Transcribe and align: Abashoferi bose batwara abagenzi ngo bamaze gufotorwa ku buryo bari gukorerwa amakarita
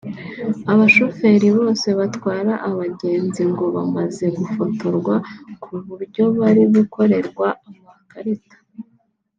Abashoferi 0.71 1.47
bose 1.57 1.87
batwara 1.99 2.53
abagenzi 2.69 3.41
ngo 3.51 3.65
bamaze 3.75 4.25
gufotorwa 4.37 5.15
ku 5.63 5.71
buryo 5.87 6.23
bari 6.39 6.63
gukorerwa 6.75 7.47
amakarita 7.69 8.57